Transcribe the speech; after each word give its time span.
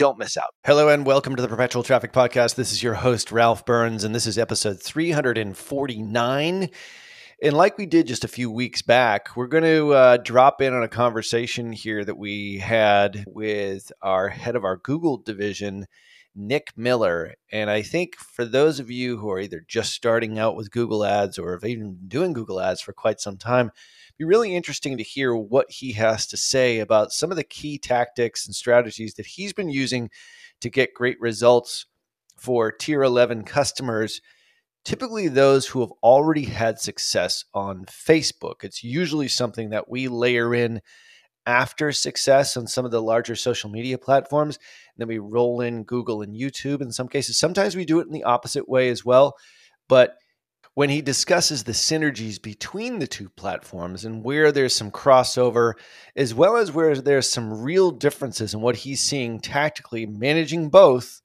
don't 0.00 0.18
miss 0.18 0.38
out. 0.38 0.54
Hello 0.64 0.88
and 0.88 1.04
welcome 1.04 1.36
to 1.36 1.42
the 1.42 1.48
Perpetual 1.48 1.82
Traffic 1.82 2.10
Podcast. 2.10 2.54
This 2.54 2.72
is 2.72 2.82
your 2.82 2.94
host, 2.94 3.30
Ralph 3.30 3.66
Burns, 3.66 4.02
and 4.02 4.14
this 4.14 4.26
is 4.26 4.38
episode 4.38 4.80
349. 4.80 6.70
And 7.42 7.52
like 7.52 7.76
we 7.76 7.84
did 7.84 8.06
just 8.06 8.24
a 8.24 8.28
few 8.28 8.50
weeks 8.50 8.80
back, 8.80 9.36
we're 9.36 9.46
going 9.46 9.64
to 9.64 9.92
uh, 9.92 10.16
drop 10.16 10.62
in 10.62 10.72
on 10.72 10.82
a 10.82 10.88
conversation 10.88 11.70
here 11.70 12.02
that 12.02 12.16
we 12.16 12.56
had 12.56 13.26
with 13.28 13.92
our 14.00 14.30
head 14.30 14.56
of 14.56 14.64
our 14.64 14.78
Google 14.78 15.18
division, 15.18 15.84
Nick 16.34 16.68
Miller. 16.78 17.34
And 17.52 17.68
I 17.68 17.82
think 17.82 18.16
for 18.16 18.46
those 18.46 18.80
of 18.80 18.90
you 18.90 19.18
who 19.18 19.30
are 19.30 19.40
either 19.40 19.62
just 19.68 19.92
starting 19.92 20.38
out 20.38 20.56
with 20.56 20.70
Google 20.70 21.04
Ads 21.04 21.38
or 21.38 21.52
have 21.52 21.64
even 21.68 21.96
been 21.96 22.08
doing 22.08 22.32
Google 22.32 22.58
Ads 22.58 22.80
for 22.80 22.94
quite 22.94 23.20
some 23.20 23.36
time, 23.36 23.70
be 24.20 24.26
really 24.26 24.54
interesting 24.54 24.98
to 24.98 25.02
hear 25.02 25.34
what 25.34 25.70
he 25.70 25.92
has 25.92 26.26
to 26.26 26.36
say 26.36 26.78
about 26.78 27.10
some 27.10 27.30
of 27.30 27.38
the 27.38 27.42
key 27.42 27.78
tactics 27.78 28.46
and 28.46 28.54
strategies 28.54 29.14
that 29.14 29.24
he's 29.24 29.54
been 29.54 29.70
using 29.70 30.10
to 30.60 30.68
get 30.68 30.92
great 30.92 31.18
results 31.20 31.86
for 32.36 32.70
tier 32.70 33.02
11 33.02 33.44
customers 33.44 34.20
typically 34.84 35.28
those 35.28 35.66
who 35.66 35.80
have 35.80 35.92
already 36.02 36.44
had 36.44 36.78
success 36.78 37.44
on 37.54 37.84
Facebook. 37.86 38.62
It's 38.62 38.82
usually 38.82 39.28
something 39.28 39.70
that 39.70 39.90
we 39.90 40.08
layer 40.08 40.54
in 40.54 40.80
after 41.46 41.92
success 41.92 42.56
on 42.56 42.66
some 42.66 42.84
of 42.84 42.90
the 42.90 43.02
larger 43.02 43.36
social 43.36 43.70
media 43.70 43.98
platforms. 43.98 44.56
And 44.56 44.98
then 44.98 45.08
we 45.08 45.18
roll 45.18 45.60
in 45.60 45.84
Google 45.84 46.22
and 46.22 46.34
YouTube 46.34 46.80
in 46.80 46.92
some 46.92 47.08
cases. 47.08 47.38
Sometimes 47.38 47.76
we 47.76 47.84
do 47.84 48.00
it 48.00 48.06
in 48.06 48.12
the 48.12 48.24
opposite 48.24 48.68
way 48.68 48.88
as 48.88 49.04
well. 49.04 49.36
But 49.88 50.16
when 50.80 50.88
he 50.88 51.02
discusses 51.02 51.64
the 51.64 51.72
synergies 51.72 52.40
between 52.40 53.00
the 53.00 53.06
two 53.06 53.28
platforms 53.28 54.06
and 54.06 54.24
where 54.24 54.50
there's 54.50 54.74
some 54.74 54.90
crossover, 54.90 55.74
as 56.16 56.32
well 56.32 56.56
as 56.56 56.72
where 56.72 56.96
there's 56.96 57.28
some 57.28 57.60
real 57.60 57.90
differences 57.90 58.54
in 58.54 58.62
what 58.62 58.76
he's 58.76 59.02
seeing 59.02 59.38
tactically 59.38 60.06
managing 60.06 60.70
both, 60.70 61.20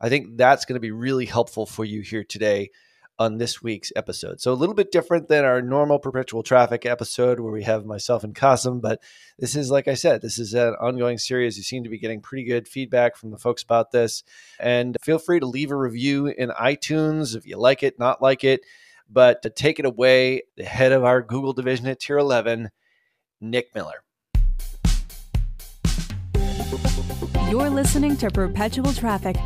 I 0.00 0.08
think 0.08 0.38
that's 0.38 0.64
going 0.64 0.76
to 0.76 0.80
be 0.80 0.90
really 0.90 1.26
helpful 1.26 1.66
for 1.66 1.84
you 1.84 2.00
here 2.00 2.24
today 2.24 2.70
on 3.18 3.36
this 3.36 3.62
week's 3.62 3.92
episode. 3.94 4.40
So 4.40 4.54
a 4.54 4.54
little 4.54 4.74
bit 4.74 4.90
different 4.90 5.28
than 5.28 5.44
our 5.44 5.60
normal 5.60 5.98
perpetual 5.98 6.42
traffic 6.42 6.86
episode 6.86 7.40
where 7.40 7.52
we 7.52 7.64
have 7.64 7.84
myself 7.84 8.24
and 8.24 8.34
Kasim, 8.34 8.80
but 8.80 9.02
this 9.38 9.54
is 9.54 9.70
like 9.70 9.86
I 9.86 9.94
said, 9.96 10.22
this 10.22 10.38
is 10.38 10.54
an 10.54 10.76
ongoing 10.80 11.18
series. 11.18 11.58
You 11.58 11.62
seem 11.62 11.84
to 11.84 11.90
be 11.90 11.98
getting 11.98 12.22
pretty 12.22 12.44
good 12.44 12.66
feedback 12.66 13.16
from 13.16 13.32
the 13.32 13.38
folks 13.38 13.62
about 13.62 13.90
this. 13.90 14.24
And 14.58 14.96
feel 15.02 15.18
free 15.18 15.40
to 15.40 15.46
leave 15.46 15.72
a 15.72 15.76
review 15.76 16.28
in 16.28 16.48
iTunes 16.48 17.36
if 17.36 17.46
you 17.46 17.58
like 17.58 17.82
it, 17.82 17.98
not 17.98 18.22
like 18.22 18.44
it. 18.44 18.62
But 19.10 19.42
to 19.42 19.50
take 19.50 19.78
it 19.78 19.84
away, 19.84 20.42
the 20.56 20.64
head 20.64 20.92
of 20.92 21.04
our 21.04 21.22
Google 21.22 21.52
division 21.52 21.86
at 21.86 22.00
Tier 22.00 22.18
11, 22.18 22.70
Nick 23.40 23.74
Miller. 23.74 24.02
You're 27.48 27.70
listening 27.70 28.16
to 28.16 28.30
Perpetual 28.30 28.92
Traffic 28.92 29.36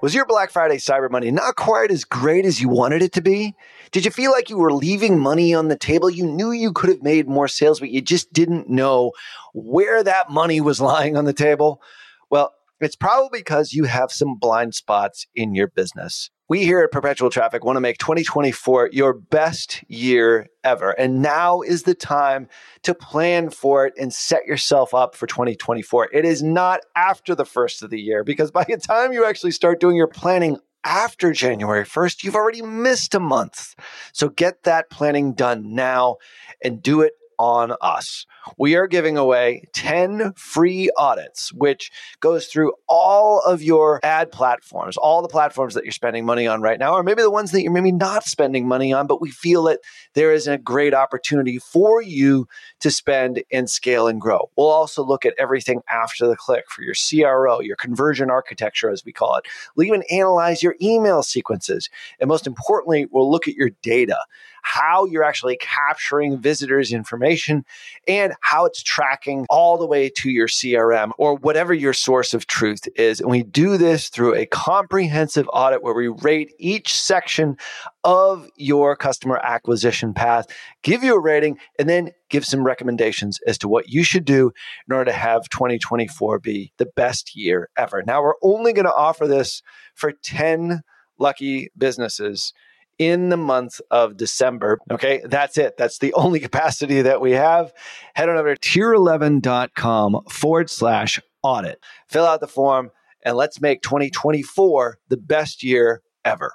Was 0.00 0.14
your 0.14 0.26
Black 0.26 0.50
Friday 0.50 0.76
Cyber 0.76 1.10
Monday 1.10 1.30
not 1.30 1.56
quite 1.56 1.90
as 1.90 2.04
great 2.04 2.46
as 2.46 2.62
you 2.62 2.68
wanted 2.68 3.02
it 3.02 3.12
to 3.12 3.20
be? 3.20 3.54
Did 3.90 4.04
you 4.04 4.10
feel 4.10 4.30
like 4.30 4.50
you 4.50 4.58
were 4.58 4.72
leaving 4.72 5.18
money 5.18 5.54
on 5.54 5.68
the 5.68 5.76
table? 5.76 6.10
You 6.10 6.26
knew 6.26 6.50
you 6.50 6.72
could 6.72 6.90
have 6.90 7.02
made 7.02 7.28
more 7.28 7.48
sales, 7.48 7.80
but 7.80 7.90
you 7.90 8.00
just 8.00 8.32
didn't 8.32 8.68
know 8.68 9.12
where 9.54 10.02
that 10.02 10.30
money 10.30 10.60
was 10.60 10.80
lying 10.92 11.16
on 11.16 11.24
the 11.24 11.32
table? 11.32 11.82
Well, 12.30 12.52
it's 12.80 12.96
probably 12.96 13.40
because 13.40 13.72
you 13.72 13.84
have 13.84 14.12
some 14.12 14.36
blind 14.36 14.74
spots 14.74 15.26
in 15.34 15.54
your 15.54 15.68
business. 15.68 16.30
We 16.48 16.64
here 16.64 16.80
at 16.80 16.92
Perpetual 16.92 17.28
Traffic 17.28 17.62
want 17.62 17.76
to 17.76 17.80
make 17.80 17.98
2024 17.98 18.90
your 18.92 19.12
best 19.12 19.84
year 19.88 20.46
ever. 20.64 20.92
And 20.92 21.20
now 21.20 21.60
is 21.60 21.82
the 21.82 21.94
time 21.94 22.48
to 22.84 22.94
plan 22.94 23.50
for 23.50 23.84
it 23.86 23.92
and 23.98 24.14
set 24.14 24.46
yourself 24.46 24.94
up 24.94 25.14
for 25.14 25.26
2024. 25.26 26.08
It 26.10 26.24
is 26.24 26.42
not 26.42 26.80
after 26.96 27.34
the 27.34 27.44
first 27.44 27.82
of 27.82 27.90
the 27.90 28.00
year 28.00 28.24
because 28.24 28.50
by 28.50 28.64
the 28.64 28.76
time 28.88 29.12
you 29.12 29.26
actually 29.26 29.50
start 29.50 29.78
doing 29.78 29.96
your 29.96 30.06
planning 30.06 30.58
after 30.84 31.32
January 31.32 31.84
1st, 31.84 32.22
you've 32.22 32.34
already 32.34 32.62
missed 32.62 33.14
a 33.14 33.20
month. 33.20 33.74
So 34.12 34.28
get 34.28 34.62
that 34.64 34.90
planning 34.90 35.32
done 35.34 35.74
now 35.74 36.16
and 36.62 36.82
do 36.82 37.00
it 37.00 37.12
on 37.38 37.74
us. 37.80 38.26
We 38.56 38.76
are 38.76 38.86
giving 38.86 39.16
away 39.16 39.64
10 39.74 40.32
free 40.34 40.90
audits, 40.96 41.52
which 41.52 41.90
goes 42.20 42.46
through 42.46 42.72
all 42.88 43.40
of 43.40 43.62
your 43.62 44.00
ad 44.02 44.32
platforms, 44.32 44.96
all 44.96 45.22
the 45.22 45.28
platforms 45.28 45.74
that 45.74 45.84
you're 45.84 45.92
spending 45.92 46.24
money 46.24 46.46
on 46.46 46.62
right 46.62 46.78
now, 46.78 46.94
or 46.94 47.02
maybe 47.02 47.22
the 47.22 47.30
ones 47.30 47.52
that 47.52 47.62
you're 47.62 47.72
maybe 47.72 47.92
not 47.92 48.24
spending 48.24 48.66
money 48.66 48.92
on, 48.92 49.06
but 49.06 49.20
we 49.20 49.30
feel 49.30 49.64
that 49.64 49.80
there 50.14 50.32
is 50.32 50.46
a 50.46 50.58
great 50.58 50.94
opportunity 50.94 51.58
for 51.58 52.02
you 52.02 52.48
to 52.80 52.90
spend 52.90 53.42
and 53.52 53.68
scale 53.68 54.06
and 54.06 54.20
grow. 54.20 54.50
We'll 54.56 54.68
also 54.68 55.04
look 55.04 55.24
at 55.24 55.34
everything 55.38 55.82
after 55.90 56.26
the 56.26 56.36
click 56.36 56.64
for 56.70 56.82
your 56.82 56.94
CRO, 56.94 57.60
your 57.60 57.76
conversion 57.76 58.30
architecture, 58.30 58.90
as 58.90 59.04
we 59.04 59.12
call 59.12 59.36
it. 59.36 59.44
We'll 59.76 59.86
even 59.86 60.04
analyze 60.10 60.62
your 60.62 60.76
email 60.80 61.22
sequences. 61.22 61.88
And 62.20 62.28
most 62.28 62.46
importantly, 62.46 63.06
we'll 63.10 63.30
look 63.30 63.48
at 63.48 63.54
your 63.54 63.70
data 63.82 64.18
how 64.62 65.04
you're 65.04 65.24
actually 65.24 65.58
capturing 65.60 66.38
visitors' 66.38 66.92
information 66.92 67.64
and 68.06 68.34
how 68.40 68.66
it's 68.66 68.82
tracking 68.82 69.46
all 69.50 69.78
the 69.78 69.86
way 69.86 70.08
to 70.08 70.30
your 70.30 70.48
CRM 70.48 71.10
or 71.18 71.36
whatever 71.36 71.74
your 71.74 71.92
source 71.92 72.34
of 72.34 72.46
truth 72.46 72.88
is. 72.96 73.20
And 73.20 73.30
we 73.30 73.42
do 73.42 73.76
this 73.76 74.08
through 74.08 74.34
a 74.34 74.46
comprehensive 74.46 75.48
audit 75.52 75.82
where 75.82 75.94
we 75.94 76.08
rate 76.08 76.52
each 76.58 76.94
section 76.94 77.56
of 78.04 78.48
your 78.56 78.96
customer 78.96 79.40
acquisition 79.42 80.14
path, 80.14 80.46
give 80.82 81.02
you 81.02 81.14
a 81.14 81.20
rating, 81.20 81.58
and 81.78 81.88
then 81.88 82.10
give 82.30 82.44
some 82.44 82.64
recommendations 82.64 83.40
as 83.46 83.58
to 83.58 83.68
what 83.68 83.88
you 83.88 84.02
should 84.02 84.24
do 84.24 84.52
in 84.88 84.94
order 84.94 85.10
to 85.10 85.16
have 85.16 85.48
2024 85.48 86.38
be 86.38 86.72
the 86.78 86.86
best 86.96 87.36
year 87.36 87.68
ever. 87.76 88.02
Now, 88.06 88.22
we're 88.22 88.34
only 88.42 88.72
going 88.72 88.86
to 88.86 88.94
offer 88.94 89.26
this 89.26 89.62
for 89.94 90.12
10 90.12 90.82
lucky 91.18 91.70
businesses 91.76 92.52
in 92.98 93.28
the 93.28 93.36
month 93.36 93.80
of 93.90 94.16
December. 94.16 94.78
Okay, 94.90 95.22
that's 95.24 95.56
it. 95.56 95.76
That's 95.76 95.98
the 95.98 96.12
only 96.14 96.40
capacity 96.48 97.02
that 97.02 97.20
we 97.20 97.32
have. 97.32 97.72
Head 98.14 98.28
on 98.28 98.36
over 98.36 98.54
to 98.54 98.60
tier11.com 98.60 100.24
forward 100.28 100.70
slash 100.70 101.20
audit. 101.42 101.82
Fill 102.08 102.26
out 102.26 102.40
the 102.40 102.48
form 102.48 102.90
and 103.24 103.36
let's 103.36 103.60
make 103.60 103.82
2024 103.82 104.98
the 105.08 105.16
best 105.16 105.62
year 105.62 106.02
ever. 106.24 106.52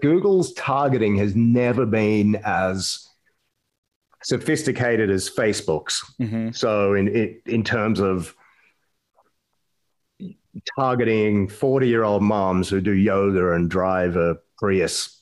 Google's 0.00 0.52
targeting 0.54 1.16
has 1.16 1.36
never 1.36 1.86
been 1.86 2.36
as 2.44 3.08
sophisticated 4.22 5.10
as 5.10 5.30
Facebook's. 5.30 6.04
Mm-hmm. 6.20 6.50
So 6.50 6.94
in 6.94 7.08
in, 7.08 7.40
in 7.46 7.64
terms 7.64 8.00
of 8.00 8.34
targeting 10.78 11.48
40 11.48 11.88
year 11.88 12.04
old 12.04 12.22
moms 12.22 12.68
who 12.68 12.80
do 12.80 12.92
yoga 12.92 13.52
and 13.52 13.70
drive 13.70 14.16
a 14.16 14.36
Prius 14.58 15.20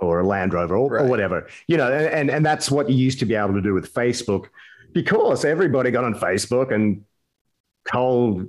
or 0.00 0.20
a 0.20 0.26
Land 0.26 0.52
Rover 0.52 0.76
or, 0.76 0.90
Right. 0.90 1.04
or 1.04 1.08
whatever, 1.08 1.48
you 1.66 1.76
know, 1.76 1.90
and, 1.90 2.30
and 2.30 2.44
that's 2.44 2.70
what 2.70 2.88
you 2.88 2.96
used 2.96 3.18
to 3.20 3.26
be 3.26 3.34
able 3.34 3.54
to 3.54 3.62
do 3.62 3.74
with 3.74 3.92
Facebook 3.92 4.46
because 4.92 5.44
everybody 5.44 5.90
got 5.90 6.04
on 6.04 6.14
Facebook 6.14 6.72
and 6.72 7.04
told 7.90 8.46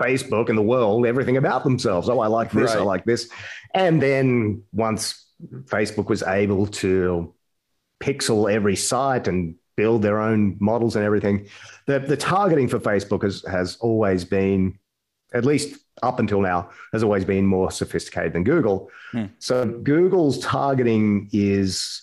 Facebook 0.00 0.48
and 0.48 0.58
the 0.58 0.62
world 0.62 1.06
everything 1.06 1.36
about 1.36 1.64
themselves. 1.64 2.08
Oh, 2.08 2.20
I 2.20 2.26
like 2.26 2.50
this, 2.50 2.72
I 2.72 2.80
like 2.80 3.04
this. 3.04 3.28
And 3.74 4.00
then 4.02 4.62
once 4.72 5.26
Facebook 5.64 6.08
was 6.08 6.22
able 6.22 6.66
to 6.66 7.34
pixel 8.02 8.52
every 8.52 8.76
site 8.76 9.28
and 9.28 9.54
build 9.76 10.02
their 10.02 10.20
own 10.20 10.56
models 10.60 10.96
and 10.96 11.04
everything, 11.04 11.48
the, 11.86 11.98
the 11.98 12.16
targeting 12.16 12.68
for 12.68 12.78
Facebook 12.78 13.22
has, 13.22 13.44
has 13.50 13.76
always 13.76 14.24
been, 14.24 14.78
at 15.36 15.44
least 15.44 15.78
up 16.02 16.18
until 16.18 16.40
now, 16.40 16.70
has 16.92 17.02
always 17.02 17.24
been 17.24 17.46
more 17.46 17.70
sophisticated 17.70 18.32
than 18.32 18.44
Google. 18.44 18.90
Hmm. 19.12 19.26
So 19.38 19.66
Google's 19.66 20.38
targeting 20.38 21.28
is 21.32 22.02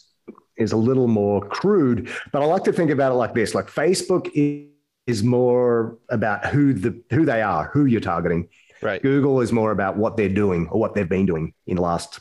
is 0.56 0.72
a 0.72 0.78
little 0.78 1.08
more 1.08 1.42
crude, 1.48 2.10
but 2.32 2.42
I 2.42 2.46
like 2.46 2.64
to 2.66 2.74
think 2.74 2.92
about 2.92 3.12
it 3.12 3.16
like 3.16 3.34
this: 3.34 3.56
like 3.56 3.68
Facebook 3.68 4.30
is, 4.34 4.70
is 5.08 5.24
more 5.24 5.98
about 6.10 6.46
who 6.46 6.74
the 6.74 7.02
who 7.12 7.26
they 7.26 7.42
are, 7.42 7.70
who 7.74 7.86
you're 7.86 8.02
targeting. 8.02 8.50
Right. 8.82 9.02
Google 9.02 9.40
is 9.42 9.52
more 9.52 9.72
about 9.72 9.96
what 9.98 10.18
they're 10.18 10.28
doing 10.28 10.68
or 10.68 10.80
what 10.80 10.94
they've 10.94 11.08
been 11.08 11.26
doing 11.26 11.54
in 11.68 11.78
the 11.78 11.82
last 11.82 12.20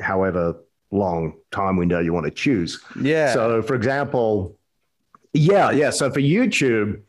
however 0.00 0.56
long 0.92 1.34
time 1.50 1.76
window 1.76 1.98
you 1.98 2.12
want 2.12 2.26
to 2.26 2.30
choose. 2.30 2.80
Yeah. 3.00 3.32
So, 3.32 3.62
for 3.62 3.74
example, 3.74 4.58
yeah, 5.32 5.70
yeah. 5.70 5.90
So 5.90 6.10
for 6.10 6.20
YouTube, 6.20 7.02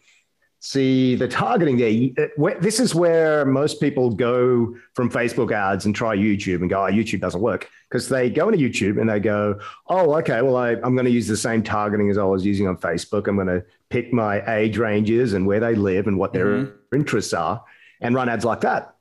see 0.73 1.13
the 1.15 1.27
targeting 1.27 1.75
there. 1.75 2.29
uh, 2.39 2.53
This 2.61 2.79
is 2.79 2.95
where 2.95 3.43
most 3.43 3.81
people 3.81 4.09
go 4.09 4.73
from 4.93 5.09
Facebook 5.09 5.51
ads 5.51 5.85
and 5.85 5.93
try 5.93 6.15
YouTube 6.15 6.61
and 6.61 6.69
go, 6.69 6.85
"Oh, 6.85 6.89
YouTube 6.89 7.19
doesn't 7.19 7.41
work," 7.41 7.69
because 7.89 8.07
they 8.07 8.29
go 8.29 8.47
into 8.47 8.59
YouTube 8.65 8.97
and 8.99 9.09
they 9.09 9.19
go, 9.19 9.59
"Oh, 9.87 10.15
okay. 10.19 10.41
Well, 10.41 10.55
I, 10.55 10.69
I'm 10.71 10.95
going 10.95 11.03
to 11.03 11.11
use 11.11 11.27
the 11.27 11.35
same 11.35 11.63
targeting 11.63 12.09
as 12.09 12.17
I 12.17 12.23
was 12.23 12.45
using 12.45 12.65
on 12.69 12.77
Facebook. 12.77 13.27
I'm 13.27 13.35
going 13.35 13.47
to 13.47 13.61
pick 13.89 14.13
my 14.13 14.41
age 14.55 14.77
ranges 14.77 15.33
and 15.33 15.45
where 15.45 15.59
they 15.59 15.75
live 15.75 16.07
and 16.07 16.17
what 16.17 16.31
their 16.31 16.45
Mhm. 16.45 16.71
interests 16.93 17.33
are, 17.33 17.61
and 17.99 18.15
run 18.15 18.29
ads 18.29 18.45
like 18.45 18.61
that." 18.61 18.95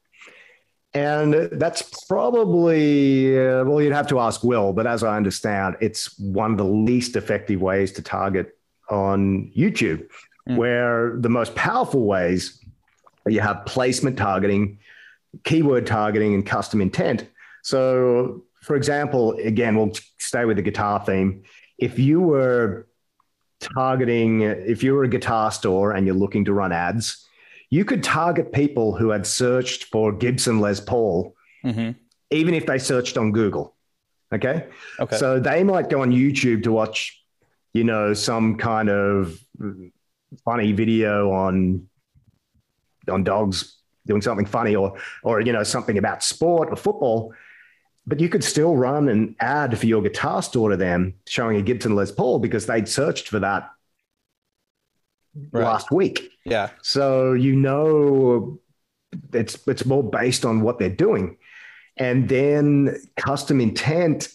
And 0.94 1.32
that's 1.53 2.05
probably, 2.06 3.38
uh, 3.38 3.64
well, 3.64 3.81
you'd 3.81 3.93
have 3.94 4.09
to 4.09 4.19
ask 4.19 4.43
Will, 4.43 4.73
but 4.73 4.87
as 4.87 5.05
I 5.05 5.17
understand, 5.17 5.76
it's 5.81 6.19
one 6.19 6.50
of 6.50 6.59
the 6.59 6.64
least 6.64 7.14
effective 7.14 7.62
ways 7.62 7.93
to 7.93 8.03
target 8.03 8.59
on 8.91 9.50
YouTube, 9.56 10.06
Mm. 10.48 10.56
where 10.56 11.16
the 11.18 11.28
most 11.28 11.54
powerful 11.54 12.04
ways 12.04 12.58
you 13.28 13.38
have 13.40 13.64
placement 13.64 14.18
targeting, 14.18 14.78
keyword 15.44 15.86
targeting, 15.86 16.34
and 16.34 16.44
custom 16.44 16.80
intent. 16.80 17.28
So, 17.62 18.42
for 18.60 18.74
example, 18.74 19.32
again, 19.34 19.76
we'll 19.76 19.92
stay 20.18 20.44
with 20.44 20.56
the 20.56 20.62
guitar 20.62 20.98
theme. 21.06 21.44
If 21.78 21.96
you 22.00 22.20
were 22.20 22.88
targeting, 23.60 24.40
if 24.42 24.82
you 24.82 24.94
were 24.94 25.04
a 25.04 25.08
guitar 25.08 25.52
store 25.52 25.92
and 25.92 26.06
you're 26.06 26.16
looking 26.16 26.44
to 26.46 26.52
run 26.52 26.72
ads, 26.72 27.24
you 27.70 27.84
could 27.84 28.02
target 28.02 28.52
people 28.52 28.96
who 28.96 29.10
had 29.10 29.24
searched 29.26 29.84
for 29.84 30.10
Gibson 30.10 30.58
Les 30.60 30.80
Paul, 30.80 31.36
Mhm. 31.64 31.94
even 32.30 32.54
if 32.54 32.66
they 32.66 32.78
searched 32.78 33.16
on 33.16 33.30
Google. 33.30 33.76
Okay. 34.34 34.66
Okay. 34.98 35.16
So 35.16 35.38
they 35.38 35.62
might 35.62 35.88
go 35.88 36.02
on 36.02 36.10
YouTube 36.10 36.64
to 36.64 36.72
watch, 36.72 37.22
you 37.72 37.84
know, 37.84 38.12
some 38.12 38.56
kind 38.56 38.90
of 38.90 39.38
funny 40.44 40.73
video 40.73 41.31
on 41.31 41.88
on 43.08 43.25
dogs 43.25 43.79
doing 44.06 44.23
something 44.23 44.46
funny 44.46 44.75
or 44.75 44.99
or 45.23 45.40
you 45.40 45.52
know 45.52 45.62
something 45.62 45.99
about 45.99 46.23
sport 46.23 46.69
or 46.70 46.76
football. 46.76 47.32
But 48.06 48.19
you 48.19 48.29
could 48.29 48.43
still 48.43 48.76
run 48.76 49.08
an 49.08 49.37
ad 49.38 49.79
for 49.79 49.87
your 49.87 50.02
guitar 50.02 50.43
store 50.43 50.70
to 50.70 50.76
them 50.76 51.14
showing 51.29 51.56
a 51.56 51.62
Gibson 51.62 51.94
Les 51.94 52.11
Paul 52.11 52.40
because 52.40 52.67
they'd 52.67 52.88
searched 52.88 53.29
for 53.29 53.38
that 53.40 53.70
Right. 55.50 55.64
last 55.64 55.90
week. 55.90 56.31
yeah. 56.44 56.69
So 56.82 57.32
you 57.32 57.56
know 57.56 58.61
it's 59.32 59.56
it's 59.67 59.87
more 59.87 60.02
based 60.02 60.44
on 60.44 60.61
what 60.61 60.78
they're 60.78 60.90
doing. 60.90 61.38
And 61.96 62.28
then 62.28 63.00
custom 63.17 63.61
intent 63.61 64.28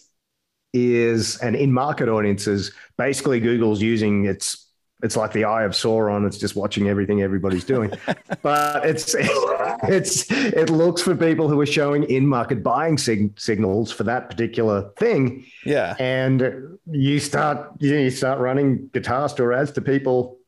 is 0.72 1.38
and 1.38 1.54
in 1.54 1.72
market 1.72 2.08
audiences, 2.08 2.72
basically 2.96 3.38
Google's 3.38 3.80
using 3.80 4.24
its 4.24 4.66
it's 5.02 5.16
like 5.16 5.32
the 5.32 5.44
eye 5.44 5.62
of 5.64 5.72
Sauron. 5.72 6.26
It's 6.26 6.38
just 6.38 6.56
watching 6.56 6.88
everything 6.88 7.22
everybody's 7.22 7.64
doing. 7.64 7.92
but 8.42 8.84
it's 8.84 9.14
it's 9.18 10.30
it 10.30 10.70
looks 10.70 11.02
for 11.02 11.14
people 11.14 11.48
who 11.48 11.60
are 11.60 11.66
showing 11.66 12.02
in-market 12.04 12.62
buying 12.62 12.98
sig- 12.98 13.38
signals 13.38 13.92
for 13.92 14.04
that 14.04 14.28
particular 14.28 14.90
thing 14.98 15.46
Yeah. 15.64 15.94
and 16.00 16.78
you 16.90 17.20
start 17.20 17.70
you, 17.78 17.92
know, 17.94 18.00
you 18.00 18.10
start 18.10 18.40
running 18.40 18.88
guitar 18.92 19.28
store 19.28 19.52
ads 19.52 19.70
to 19.72 19.80
people 19.80 20.38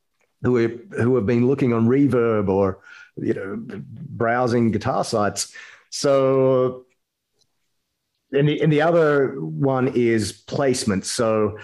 who 0.42 0.56
are, 0.56 0.68
who 1.00 1.14
have 1.16 1.26
been 1.26 1.46
looking 1.46 1.72
on 1.72 1.86
Reverb 1.86 2.48
or 2.48 2.80
you 3.16 3.34
know 3.34 3.56
browsing 3.68 4.70
guitar 4.70 5.04
sites. 5.04 5.54
So, 5.90 6.86
and 8.32 8.48
the 8.48 8.60
and 8.62 8.72
the 8.72 8.82
other 8.82 9.40
one 9.40 9.88
is 9.88 10.32
placement. 10.32 11.04
So, 11.04 11.58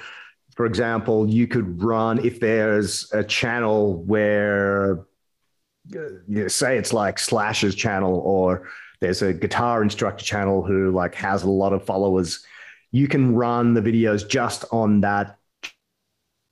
for 0.57 0.67
example, 0.67 1.29
you 1.29 1.47
could 1.47 1.83
run 1.83 2.25
if 2.25 2.41
there's 2.41 3.13
a 3.13 3.23
channel 3.23 4.03
where 4.05 5.01
uh, 5.95 6.01
you 6.27 6.43
know, 6.43 6.49
say 6.49 6.79
it's 6.79 6.93
like 6.93 7.19
Slash's 7.19 7.75
channel 7.75 8.19
or 8.25 8.69
there's 9.01 9.23
a 9.23 9.33
guitar 9.33 9.83
instructor 9.83 10.25
channel 10.25 10.63
who 10.63 10.91
like 10.91 11.15
has 11.15 11.45
a 11.45 11.51
lot 11.51 11.73
of 11.73 11.85
followers 11.85 12.45
you 12.93 13.09
can 13.09 13.35
run 13.35 13.75
the 13.75 13.81
videos 13.83 14.27
just 14.27 14.65
on 14.73 15.03
that 15.03 15.39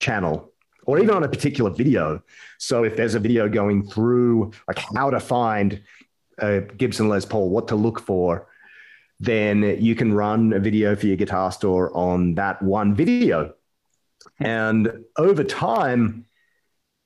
channel 0.01 0.53
or 0.87 0.99
even 0.99 1.15
on 1.15 1.25
a 1.25 1.29
particular 1.29 1.71
video. 1.71 2.23
So 2.59 2.85
if 2.85 2.97
there's 2.97 3.15
a 3.15 3.21
video 3.21 3.49
going 3.49 3.89
through 3.89 4.53
like 4.69 4.79
how 4.95 5.09
to 5.11 5.21
find 5.21 5.83
a 6.39 6.61
Gibson 6.61 7.09
Les 7.09 7.25
Paul, 7.25 7.49
what 7.49 7.69
to 7.69 7.77
look 7.77 8.01
for, 8.01 8.49
then 9.21 9.63
you 9.81 9.95
can 9.95 10.13
run 10.13 10.53
a 10.53 10.59
video 10.59 10.95
for 10.95 11.07
your 11.07 11.17
guitar 11.17 11.51
store 11.51 11.97
on 11.97 12.35
that 12.35 12.61
one 12.61 12.95
video. 12.95 13.55
And 14.41 15.05
over 15.17 15.45
time, 15.45 16.27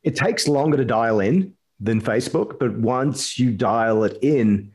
it 0.02 0.16
takes 0.16 0.48
longer 0.48 0.76
to 0.76 0.84
dial 0.84 1.20
in 1.20 1.54
than 1.80 2.00
Facebook, 2.00 2.58
but 2.58 2.72
once 2.72 3.38
you 3.38 3.50
dial 3.52 4.04
it 4.04 4.18
in, 4.22 4.72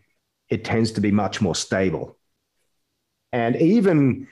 it 0.50 0.64
tends 0.64 0.92
to 0.94 1.02
be 1.02 1.12
much 1.12 1.42
more 1.42 1.56
stable. 1.56 2.18
And 3.32 3.56
even 3.56 4.28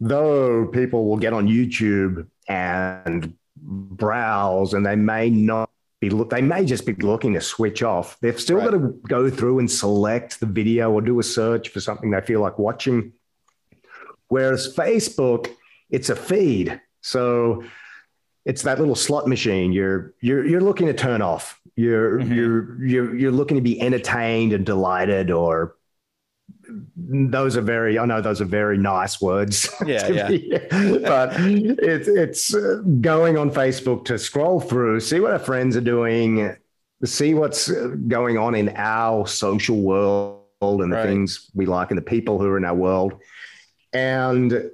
though 0.00 0.66
people 0.66 1.06
will 1.08 1.16
get 1.16 1.32
on 1.32 1.46
YouTube 1.46 2.26
and 2.48 3.34
browse 3.56 4.74
and 4.74 4.84
they 4.84 4.96
may 4.96 5.30
not 5.30 5.70
be 6.00 6.10
look 6.10 6.30
they 6.30 6.42
may 6.42 6.64
just 6.64 6.84
be 6.84 6.94
looking 6.94 7.34
to 7.34 7.40
switch 7.40 7.84
off. 7.84 8.18
They've 8.20 8.38
still 8.38 8.56
Right. 8.56 8.72
got 8.72 8.78
to 8.78 9.00
go 9.08 9.30
through 9.30 9.60
and 9.60 9.70
select 9.70 10.40
the 10.40 10.46
video 10.46 10.90
or 10.90 11.00
do 11.00 11.20
a 11.20 11.22
search 11.22 11.68
for 11.68 11.78
something 11.78 12.10
they 12.10 12.20
feel 12.20 12.40
like 12.40 12.58
watching. 12.58 13.12
Whereas 14.26 14.74
Facebook, 14.74 15.48
it's 15.90 16.10
a 16.10 16.16
feed. 16.16 16.80
So 17.02 17.62
it's 18.44 18.62
that 18.62 18.78
little 18.80 18.94
slot 18.96 19.28
machine 19.28 19.72
you're 19.72 20.14
you're 20.20 20.44
you're 20.44 20.60
looking 20.60 20.86
to 20.88 20.94
turn 20.94 21.22
off. 21.22 21.60
You're 21.76 22.18
Mhm. 22.20 22.34
you're 22.34 22.84
you're 22.84 23.14
you're 23.16 23.32
looking 23.32 23.56
to 23.56 23.62
be 23.62 23.80
entertained 23.80 24.52
and 24.52 24.64
delighted 24.66 25.30
or 25.30 25.76
those 26.96 27.56
are 27.56 27.60
very 27.62 27.98
i 27.98 28.04
know 28.04 28.20
those 28.20 28.40
are 28.40 28.44
very 28.46 28.78
nice 28.78 29.20
words 29.20 29.68
Yeah, 29.86 30.08
yeah. 30.08 30.28
be- 30.28 30.58
but 31.02 31.32
it's 31.38 32.08
it's 32.08 32.54
uh, 32.54 32.82
going 33.00 33.36
on 33.36 33.50
facebook 33.50 34.04
to 34.06 34.18
scroll 34.18 34.60
through 34.60 35.00
see 35.00 35.18
what 35.20 35.32
our 35.32 35.38
friends 35.38 35.76
are 35.76 35.80
doing 35.96 36.54
see 37.04 37.34
what's 37.34 37.68
uh, 37.70 37.94
going 38.06 38.38
on 38.38 38.54
in 38.54 38.70
our 38.76 39.26
social 39.26 39.80
world 39.82 40.38
and 40.62 40.92
the 40.92 40.96
Right. 40.96 41.06
things 41.06 41.50
we 41.54 41.66
like 41.66 41.90
and 41.90 41.98
the 41.98 42.02
people 42.02 42.38
who 42.38 42.46
are 42.46 42.58
in 42.58 42.64
our 42.64 42.74
world 42.74 43.14
and 43.92 44.70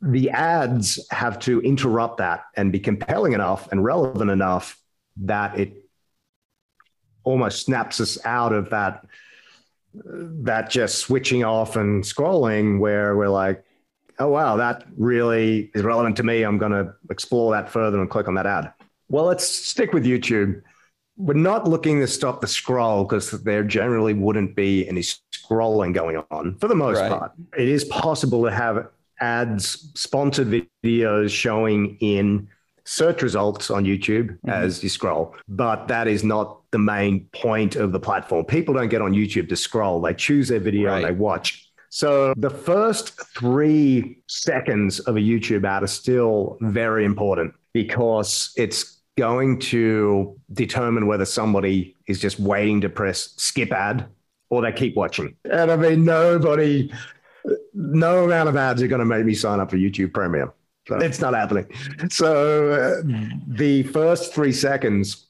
the 0.00 0.30
ads 0.30 1.04
have 1.10 1.38
to 1.40 1.60
interrupt 1.62 2.18
that 2.18 2.44
and 2.56 2.70
be 2.72 2.78
compelling 2.78 3.32
enough 3.32 3.70
and 3.72 3.82
relevant 3.84 4.30
enough 4.30 4.78
that 5.16 5.58
it 5.58 5.72
almost 7.24 7.62
snaps 7.66 8.00
us 8.00 8.18
out 8.24 8.52
of 8.52 8.70
that 8.70 9.04
that 9.94 10.70
just 10.70 10.98
switching 10.98 11.44
off 11.44 11.76
and 11.76 12.04
scrolling 12.04 12.78
where 12.78 13.16
we're 13.16 13.28
like 13.28 13.64
oh 14.18 14.28
wow 14.28 14.56
that 14.56 14.84
really 14.96 15.70
is 15.74 15.82
relevant 15.82 16.16
to 16.16 16.22
me 16.22 16.42
i'm 16.42 16.58
going 16.58 16.72
to 16.72 16.94
explore 17.10 17.52
that 17.52 17.68
further 17.68 18.00
and 18.00 18.08
click 18.08 18.28
on 18.28 18.34
that 18.34 18.46
ad 18.46 18.72
well 19.08 19.24
let's 19.24 19.46
stick 19.46 19.92
with 19.92 20.04
youtube 20.04 20.62
we're 21.16 21.34
not 21.34 21.66
looking 21.66 21.98
to 21.98 22.06
stop 22.06 22.40
the 22.40 22.46
scroll 22.46 23.02
because 23.02 23.30
there 23.42 23.64
generally 23.64 24.14
wouldn't 24.14 24.54
be 24.54 24.88
any 24.88 25.00
scrolling 25.00 25.92
going 25.92 26.22
on 26.30 26.56
for 26.58 26.68
the 26.68 26.76
most 26.76 26.98
Right. 27.00 27.10
part. 27.10 27.32
It 27.58 27.66
is 27.68 27.84
possible 27.86 28.44
to 28.44 28.52
have 28.52 28.86
ads, 29.20 29.90
sponsored 29.94 30.66
videos 30.84 31.30
showing 31.30 31.96
in 32.00 32.48
search 32.84 33.22
results 33.22 33.70
on 33.70 33.84
YouTube 33.84 34.28
Mm-hmm. 34.38 34.50
as 34.50 34.82
you 34.82 34.88
scroll, 34.88 35.34
but 35.48 35.88
that 35.88 36.08
is 36.08 36.24
not 36.24 36.62
the 36.70 36.78
main 36.78 37.26
point 37.32 37.76
of 37.76 37.92
the 37.92 38.00
platform. 38.00 38.44
People 38.44 38.74
don't 38.74 38.88
get 38.88 39.02
on 39.02 39.12
YouTube 39.12 39.48
to 39.50 39.56
scroll, 39.56 40.00
they 40.00 40.14
choose 40.14 40.48
their 40.48 40.60
video 40.60 40.94
and 40.94 41.04
they 41.04 41.12
watch. 41.12 41.68
So 41.90 42.34
the 42.36 42.50
first 42.50 43.18
three 43.36 44.18
seconds 44.26 45.00
of 45.00 45.16
a 45.16 45.20
YouTube 45.20 45.64
ad 45.64 45.82
are 45.82 45.86
still 45.86 46.58
very 46.60 47.04
important 47.04 47.54
because 47.72 48.52
it's 48.56 48.98
going 49.16 49.58
to 49.58 50.38
determine 50.52 51.06
whether 51.06 51.24
somebody 51.24 51.96
is 52.06 52.20
just 52.20 52.38
waiting 52.38 52.80
to 52.82 52.88
press 52.88 53.34
skip 53.36 53.72
ad 53.72 54.06
or 54.50 54.62
they 54.62 54.72
keep 54.72 54.96
watching. 54.96 55.34
And 55.50 55.70
I 55.70 55.76
mean, 55.76 56.04
nobody, 56.04 56.92
no 57.74 58.24
amount 58.24 58.48
of 58.48 58.56
ads 58.56 58.82
are 58.82 58.88
going 58.88 59.00
to 59.00 59.04
make 59.04 59.24
me 59.24 59.34
sign 59.34 59.60
up 59.60 59.70
for 59.70 59.76
YouTube 59.76 60.12
Premium. 60.12 60.52
So 60.86 60.96
It's 60.96 61.20
not 61.20 61.34
happening. 61.34 61.66
So 62.10 62.70
uh, 62.70 63.02
the 63.46 63.82
first 63.84 64.32
three 64.32 64.52
seconds 64.52 65.26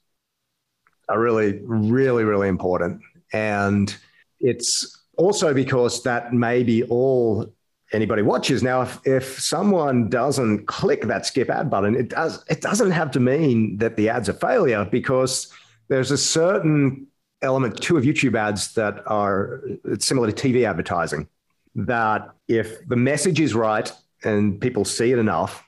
are 1.08 1.18
really, 1.18 1.60
really, 1.64 2.24
really 2.24 2.48
important. 2.48 3.00
And 3.32 3.94
it's 4.40 5.04
also 5.16 5.52
because 5.52 6.02
that 6.04 6.32
may 6.32 6.62
be 6.62 6.84
all 6.84 7.52
anybody 7.92 8.22
watches. 8.22 8.62
Now, 8.62 8.82
if, 8.82 9.00
if 9.04 9.40
someone 9.40 10.08
doesn't 10.08 10.66
click 10.66 11.02
that 11.02 11.26
skip 11.26 11.50
ad 11.50 11.70
button, 11.70 11.96
it 11.96 12.10
does 12.10 12.44
it 12.48 12.60
doesn't 12.60 12.90
have 12.90 13.10
to 13.12 13.20
mean 13.20 13.78
that 13.78 13.96
the 13.96 14.08
ad's 14.08 14.28
a 14.28 14.34
failure 14.34 14.86
because 14.90 15.52
there's 15.88 16.10
a 16.10 16.18
certain 16.18 17.06
element 17.42 17.80
to 17.82 17.96
of 17.96 18.04
YouTube 18.04 18.36
ads 18.36 18.74
that 18.74 19.02
are 19.06 19.62
it's 19.84 20.06
similar 20.06 20.30
to 20.30 20.48
TV 20.48 20.68
advertising. 20.68 21.28
That 21.74 22.30
if 22.48 22.86
the 22.88 22.96
message 22.96 23.40
is 23.40 23.54
right 23.54 23.90
and 24.24 24.60
people 24.60 24.84
see 24.84 25.12
it 25.12 25.18
enough, 25.18 25.64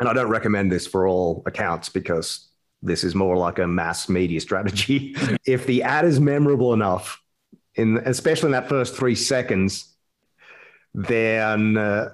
and 0.00 0.08
I 0.08 0.12
don't 0.12 0.28
recommend 0.28 0.72
this 0.72 0.86
for 0.86 1.06
all 1.06 1.42
accounts 1.46 1.88
because 1.88 2.48
this 2.82 3.04
is 3.04 3.14
more 3.14 3.36
like 3.36 3.58
a 3.58 3.66
mass 3.66 4.08
media 4.08 4.40
strategy. 4.40 5.14
if 5.46 5.66
the 5.66 5.82
ad 5.82 6.04
is 6.04 6.20
memorable 6.20 6.72
enough, 6.72 7.20
in 7.76 7.98
especially 8.04 8.48
in 8.48 8.52
that 8.52 8.68
first 8.68 8.96
three 8.96 9.14
seconds, 9.14 9.94
then 10.94 11.76
uh, 11.76 12.10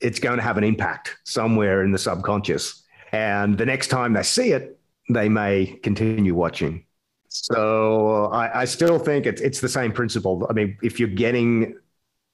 it's 0.00 0.18
going 0.18 0.36
to 0.36 0.42
have 0.42 0.58
an 0.58 0.64
impact 0.64 1.16
somewhere 1.24 1.84
in 1.84 1.92
the 1.92 1.98
subconscious. 1.98 2.82
And 3.12 3.56
the 3.56 3.66
next 3.66 3.88
time 3.88 4.14
they 4.14 4.22
see 4.22 4.52
it, 4.52 4.78
they 5.08 5.28
may 5.28 5.66
continue 5.82 6.34
watching. 6.34 6.84
So 7.28 8.26
I, 8.32 8.62
I 8.62 8.64
still 8.64 8.98
think 8.98 9.26
it's 9.26 9.40
it's 9.40 9.60
the 9.60 9.68
same 9.68 9.92
principle. 9.92 10.46
I 10.48 10.52
mean, 10.52 10.78
if 10.82 10.98
you're 10.98 11.08
getting 11.08 11.76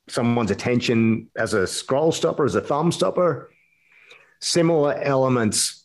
someone's 0.08 0.50
attention 0.50 1.28
as 1.36 1.54
a 1.54 1.66
scroll 1.66 2.12
stopper, 2.12 2.44
as 2.44 2.54
a 2.54 2.60
thumb 2.60 2.92
stopper, 2.92 3.50
similar 4.40 4.94
elements 4.94 5.84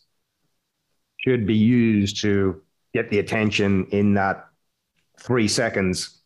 should 1.18 1.46
be 1.46 1.56
used 1.56 2.20
to 2.22 2.62
get 2.94 3.10
the 3.10 3.18
attention 3.18 3.86
in 3.90 4.14
that 4.14 4.48
three 5.20 5.48
seconds 5.48 6.20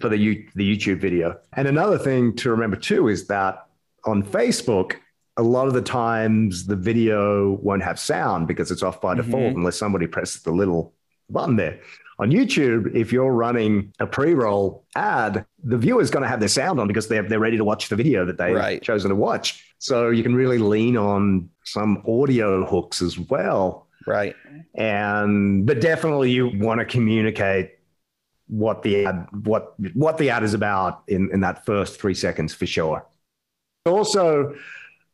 for 0.00 0.08
the, 0.08 0.16
U- 0.16 0.48
the 0.54 0.76
YouTube 0.76 1.00
video. 1.00 1.38
And 1.54 1.66
another 1.66 1.98
thing 1.98 2.36
to 2.36 2.50
remember 2.50 2.76
too 2.76 3.08
is 3.08 3.26
that 3.28 3.66
on 4.04 4.22
Facebook, 4.22 4.96
a 5.36 5.42
lot 5.42 5.68
of 5.68 5.74
the 5.74 5.82
times 5.82 6.66
the 6.66 6.76
video 6.76 7.52
won't 7.62 7.82
have 7.82 7.98
sound 7.98 8.48
because 8.48 8.70
it's 8.70 8.82
off 8.82 9.00
by 9.00 9.14
mm-hmm. 9.14 9.30
default 9.30 9.56
unless 9.56 9.76
somebody 9.76 10.06
presses 10.06 10.42
the 10.42 10.52
little 10.52 10.94
button 11.28 11.56
there. 11.56 11.80
On 12.18 12.30
YouTube, 12.30 12.94
if 12.94 13.12
you're 13.12 13.32
running 13.32 13.92
a 14.00 14.06
pre-roll 14.06 14.84
ad, 14.94 15.44
the 15.62 15.76
viewer's 15.76 16.10
going 16.10 16.22
to 16.22 16.28
have 16.28 16.40
their 16.40 16.48
sound 16.48 16.80
on 16.80 16.88
because 16.88 17.08
they're, 17.08 17.22
they're 17.22 17.38
ready 17.38 17.58
to 17.58 17.64
watch 17.64 17.90
the 17.90 17.96
video 17.96 18.24
that 18.24 18.38
they've 18.38 18.54
Right. 18.56 18.82
chosen 18.82 19.10
to 19.10 19.14
watch. 19.14 19.62
So 19.78 20.08
you 20.08 20.22
can 20.22 20.34
really 20.34 20.56
lean 20.58 20.96
on 20.96 21.50
some 21.64 22.02
audio 22.08 22.64
hooks 22.64 23.02
as 23.02 23.18
well. 23.18 23.86
Right. 24.06 24.34
And 24.74 25.66
but 25.66 25.80
definitely 25.80 26.30
you 26.30 26.50
want 26.58 26.78
to 26.80 26.86
communicate 26.86 27.72
what 28.48 28.82
the 28.82 29.04
ad 29.06 29.26
what 29.44 29.74
what 29.94 30.16
the 30.18 30.30
ad 30.30 30.44
is 30.44 30.54
about 30.54 31.02
in, 31.08 31.28
in 31.32 31.40
that 31.40 31.66
first 31.66 32.00
three 32.00 32.14
seconds 32.14 32.54
for 32.54 32.64
sure. 32.66 33.04
Also, 33.84 34.54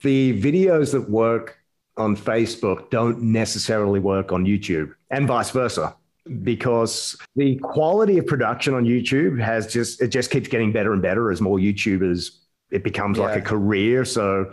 the 0.02 0.40
videos 0.40 0.92
that 0.92 1.08
work 1.08 1.58
on 1.96 2.16
Facebook 2.16 2.90
don't 2.90 3.22
necessarily 3.22 3.98
work 4.00 4.32
on 4.32 4.44
YouTube 4.44 4.94
and 5.10 5.26
vice 5.26 5.50
versa 5.50 5.96
because 6.42 7.16
the 7.34 7.56
quality 7.56 8.18
of 8.18 8.26
production 8.26 8.74
on 8.74 8.84
YouTube 8.84 9.40
has 9.40 9.66
just 9.66 10.00
it 10.00 10.08
just 10.08 10.30
keeps 10.30 10.48
getting 10.48 10.72
better 10.72 10.92
and 10.92 11.02
better 11.02 11.30
as 11.30 11.40
more 11.40 11.58
YouTubers 11.58 12.38
it 12.70 12.82
becomes 12.82 13.18
like 13.18 13.38
a 13.38 13.42
career. 13.42 14.04
So 14.04 14.52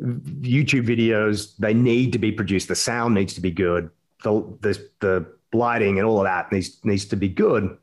YouTube 0.00 0.86
videos 0.86 1.56
they 1.58 1.74
need 1.74 2.12
to 2.12 2.18
be 2.18 2.30
produced. 2.32 2.68
The 2.68 2.76
sound 2.76 3.14
needs 3.14 3.34
to 3.34 3.40
be 3.40 3.50
good. 3.50 3.90
The 4.22 4.42
the, 4.60 4.90
the 5.00 5.26
lighting 5.52 5.98
and 5.98 6.06
all 6.06 6.18
of 6.18 6.24
that 6.24 6.52
needs 6.52 6.82
needs 6.84 7.06
to 7.06 7.16
be 7.16 7.28
good. 7.28 7.76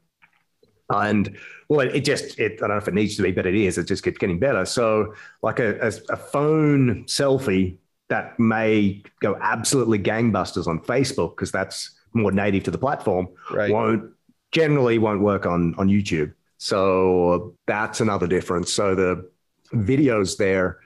And 0.90 1.38
well 1.68 1.82
it, 1.82 1.96
it 1.96 2.06
just 2.06 2.40
it, 2.40 2.54
I 2.54 2.68
don't 2.68 2.70
know 2.70 2.78
if 2.78 2.88
it 2.88 2.94
needs 2.94 3.18
to 3.18 3.24
be 3.24 3.32
but 3.32 3.46
it 3.46 3.56
is. 3.56 3.78
It 3.78 3.86
just 3.86 4.04
keeps 4.04 4.18
getting 4.18 4.40
better. 4.40 4.64
So 4.66 5.16
like 5.42 5.60
a, 5.60 5.78
a, 5.80 5.92
a 6.10 6.18
phone 6.18 7.04
selfie 7.06 7.78
that 8.10 8.40
may 8.40 9.04
go 9.20 9.38
absolutely 9.42 10.00
gangbusters 10.00 10.68
on 10.68 10.80
Facebook 10.80 11.36
because 11.36 11.52
that's 11.52 11.97
more 12.14 12.32
native 12.32 12.64
to 12.64 12.72
the 12.72 12.78
platform 12.78 13.28
Right. 13.52 13.72
won't 13.72 14.12
generally 14.52 14.98
won't 14.98 15.22
work 15.22 15.46
on 15.46 15.76
on 15.78 15.88
YouTube. 15.90 16.34
So 16.58 17.56
that's 17.68 18.02
another 18.02 18.28
difference. 18.28 18.74
So 18.74 18.96
the 18.96 19.30
videos 19.74 20.38
there 20.38 20.80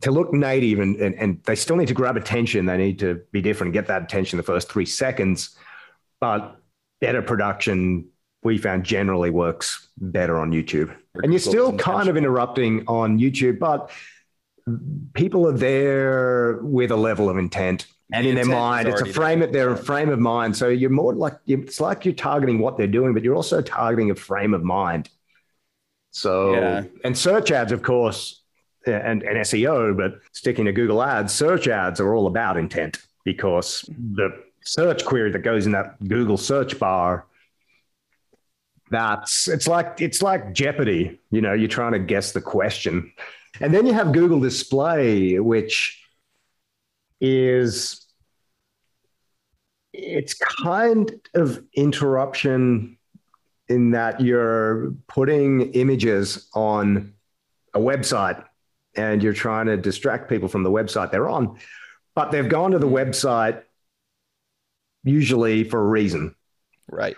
to 0.00 0.10
look 0.10 0.32
native 0.32 0.80
and, 0.80 0.96
and 0.96 1.14
and 1.14 1.42
they 1.44 1.54
still 1.54 1.76
need 1.76 1.88
to 1.88 1.94
grab 1.94 2.16
attention. 2.16 2.66
They 2.66 2.76
need 2.76 2.98
to 2.98 3.22
be 3.32 3.40
different, 3.40 3.72
get 3.72 3.86
that 3.86 4.02
attention 4.02 4.36
the 4.36 4.42
first 4.42 4.70
three 4.70 4.86
seconds. 4.86 5.56
But 6.20 6.56
better 7.00 7.22
production 7.22 8.08
we 8.42 8.58
found 8.58 8.84
generally 8.84 9.30
works 9.30 9.88
better 9.96 10.38
on 10.38 10.52
YouTube. 10.52 10.94
And 11.14 11.32
you're 11.32 11.40
still 11.40 11.76
kind 11.76 12.08
of 12.08 12.16
interrupting 12.16 12.84
on 12.86 13.18
YouTube, 13.18 13.58
but 13.58 13.90
people 15.14 15.48
are 15.48 15.56
there 15.56 16.58
with 16.62 16.90
a 16.90 16.96
level 16.96 17.28
of 17.28 17.36
intent 17.36 17.86
and 18.12 18.26
in 18.26 18.34
their 18.34 18.44
mind. 18.44 18.88
It's 18.88 19.00
a 19.00 19.06
frame 19.06 19.42
of 19.42 19.52
their 19.52 19.76
frame 19.76 20.08
of 20.08 20.18
mind. 20.18 20.56
So 20.56 20.68
you're 20.68 20.90
more 20.90 21.14
like 21.14 21.38
it's 21.46 21.80
like 21.80 22.04
you're 22.04 22.14
targeting 22.14 22.58
what 22.58 22.76
they're 22.76 22.86
doing, 22.86 23.14
but 23.14 23.22
you're 23.22 23.36
also 23.36 23.60
targeting 23.60 24.10
a 24.10 24.14
frame 24.14 24.54
of 24.54 24.62
mind. 24.62 25.10
So 26.10 26.54
Yeah. 26.54 26.84
and 27.04 27.16
search 27.16 27.50
ads, 27.50 27.72
of 27.72 27.82
course, 27.82 28.42
and, 28.86 29.22
and 29.22 29.38
SEO, 29.38 29.96
but 29.96 30.20
sticking 30.32 30.64
to 30.64 30.72
Google 30.72 31.02
ads, 31.02 31.32
search 31.34 31.68
ads 31.68 32.00
are 32.00 32.14
all 32.14 32.26
about 32.26 32.56
intent 32.56 32.98
because 33.24 33.84
the 34.14 34.30
search 34.64 35.04
query 35.04 35.30
that 35.32 35.40
goes 35.40 35.66
in 35.66 35.72
that 35.72 36.02
Google 36.08 36.36
search 36.36 36.78
bar 36.78 37.26
that's 38.90 39.48
it's 39.48 39.68
like 39.68 40.00
it's 40.00 40.22
like 40.22 40.54
Jeopardy. 40.54 41.20
You 41.30 41.42
know, 41.42 41.52
you're 41.52 41.68
trying 41.68 41.92
to 41.92 41.98
guess 41.98 42.32
the 42.32 42.40
question. 42.40 43.12
And 43.60 43.74
then 43.74 43.86
you 43.86 43.92
have 43.92 44.12
Google 44.12 44.40
Display, 44.40 45.38
which 45.38 46.02
is 47.20 48.06
it's 49.92 50.34
kind 50.34 51.10
of 51.34 51.64
interruption 51.74 52.96
in 53.68 53.90
that 53.90 54.20
you're 54.20 54.92
putting 55.08 55.72
images 55.72 56.48
on 56.54 57.12
a 57.74 57.78
website 57.78 58.44
and 58.94 59.22
you're 59.22 59.32
trying 59.32 59.66
to 59.66 59.76
distract 59.76 60.28
people 60.28 60.48
from 60.48 60.62
the 60.62 60.70
website 60.70 61.10
they're 61.10 61.28
on. 61.28 61.58
But 62.14 62.30
they've 62.30 62.48
gone 62.48 62.72
to 62.72 62.78
the 62.78 62.88
website 62.88 63.62
usually 65.04 65.64
for 65.64 65.80
a 65.80 65.86
reason. 65.86 66.34
Right. 66.90 67.16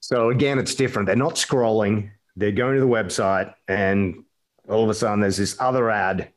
So 0.00 0.30
again, 0.30 0.58
it's 0.58 0.74
different. 0.74 1.06
They're 1.06 1.16
not 1.16 1.34
scrolling. 1.34 2.10
They're 2.36 2.52
going 2.52 2.74
to 2.74 2.80
the 2.80 2.86
website, 2.86 3.54
and 3.68 4.24
all 4.68 4.84
of 4.84 4.90
a 4.90 4.94
sudden, 4.94 5.20
there's 5.20 5.36
this 5.36 5.60
other 5.60 5.90
ad 5.90 6.32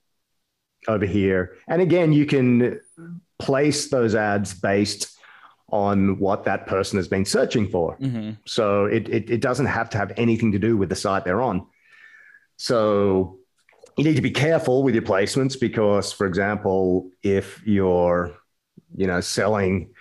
over 0.88 1.06
here. 1.06 1.58
And 1.68 1.82
again, 1.82 2.13
you 2.13 2.25
can 2.25 2.80
place 3.40 3.90
those 3.90 4.16
ads 4.16 4.54
based 4.54 5.18
on 5.70 6.20
what 6.20 6.44
that 6.46 6.68
person 6.68 6.98
has 6.98 7.08
been 7.08 7.25
searching 7.25 7.68
for. 7.68 7.96
hmm 7.96 8.32
So 8.46 8.86
it, 8.86 9.10
it, 9.10 9.30
it 9.30 9.42
doesn't 9.42 9.66
have 9.66 9.90
to 9.92 9.98
have 9.98 10.13
anything 10.18 10.52
to 10.52 10.60
do 10.60 10.78
with 10.78 10.90
the 10.90 10.96
site 10.96 11.25
they're 11.25 11.42
on. 11.42 11.66
So 12.58 13.40
you 13.98 14.04
need 14.04 14.16
to 14.16 14.22
be 14.22 14.32
careful 14.32 14.84
with 14.84 14.94
your 14.96 15.04
placements 15.04 15.60
because, 15.60 16.12
for 16.12 16.28
example, 16.28 17.10
if 17.24 17.62
you're, 17.66 18.36
you 18.96 19.08
know, 19.08 19.22
selling 19.22 19.94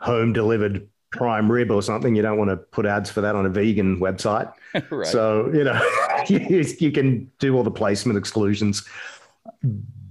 home 0.00 0.32
delivered 0.32 0.88
prime 1.10 1.50
rib 1.50 1.70
or 1.70 1.82
something, 1.82 2.14
you 2.14 2.22
don't 2.22 2.38
want 2.38 2.50
to 2.50 2.56
put 2.56 2.86
ads 2.86 3.10
for 3.10 3.20
that 3.22 3.34
on 3.34 3.46
a 3.46 3.48
vegan 3.48 4.00
website. 4.00 4.52
right. 4.90 5.06
So, 5.06 5.50
you 5.52 5.64
know, 5.64 5.80
you, 6.28 6.64
you 6.78 6.92
can 6.92 7.30
do 7.38 7.56
all 7.56 7.62
the 7.62 7.70
placement 7.70 8.18
exclusions, 8.18 8.86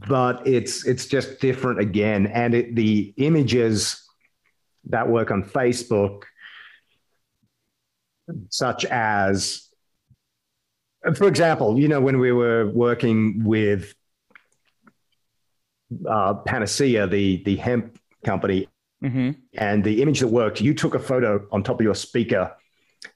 but 0.07 0.45
it's 0.47 0.85
it's 0.85 1.05
just 1.05 1.39
different 1.39 1.79
again. 1.79 2.27
And 2.27 2.53
it, 2.53 2.75
the 2.75 3.13
images 3.17 4.03
that 4.85 5.07
work 5.09 5.31
on 5.31 5.43
Facebook 5.43 6.23
such 8.49 8.83
as, 8.85 9.69
for 11.15 11.27
example, 11.27 11.79
you 11.79 11.87
know, 11.87 12.01
when 12.01 12.19
we 12.19 12.31
were 12.31 12.67
working 12.67 13.43
with 13.43 13.93
uh, 16.09 16.33
Panacea, 16.35 17.07
the 17.07 17.43
the 17.43 17.55
hemp 17.55 17.99
company, 18.25 18.67
Mm-hmm. 19.03 19.29
and 19.53 19.83
the 19.83 20.01
image 20.01 20.21
that 20.21 20.27
worked, 20.27 20.59
you 20.59 20.73
took 20.73 20.95
a 20.95 20.99
photo 20.99 21.47
on 21.51 21.61
top 21.61 21.79
of 21.79 21.83
your 21.83 21.93
speaker, 21.93 22.51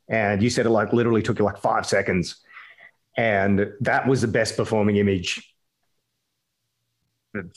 and 0.07 0.43
you 0.43 0.47
said 0.51 0.67
it 0.67 0.69
like 0.69 0.93
literally 0.93 1.23
took 1.23 1.39
you 1.39 1.45
like 1.45 1.57
five 1.57 1.87
seconds, 1.87 2.39
and 3.17 3.67
that 3.79 4.07
was 4.07 4.21
the 4.21 4.27
best 4.27 4.55
performing 4.55 4.97
image. 4.97 5.50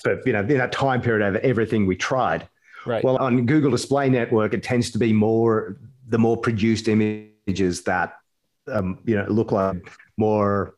For 0.03 0.21
you 0.25 0.33
know, 0.33 0.41
in 0.41 0.59
that 0.59 0.73
time 0.73 1.03
period 1.03 1.27
of 1.27 1.43
everything 1.43 1.87
we 1.87 1.97
tried. 1.97 2.49
Right. 2.87 3.03
Well, 3.03 3.17
on 3.17 3.47
Google 3.47 3.71
Display 3.71 4.09
Network, 4.09 4.55
it 4.55 4.63
tends 4.63 4.91
to 4.91 4.99
be 4.99 5.13
more 5.13 5.79
the 6.09 6.19
more 6.19 6.37
produced 6.37 6.87
images 6.89 7.83
that 7.85 8.17
um, 8.71 8.99
you 9.05 9.17
know 9.17 9.27
look 9.29 9.53
like 9.53 9.91
more 10.17 10.77